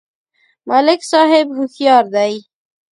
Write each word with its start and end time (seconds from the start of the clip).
ملک 0.69 1.01
صاحب 1.11 1.47
هوښیار 1.57 2.05
دی. 2.15 2.33